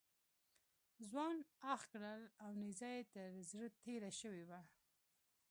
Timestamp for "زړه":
3.49-3.67